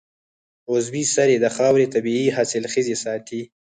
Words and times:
عضوي 0.71 1.03
سرې 1.15 1.35
د 1.41 1.45
خاورې 1.55 1.85
طبعي 1.93 2.25
حاصلخېزي 2.35 2.95
ساتي. 3.03 3.41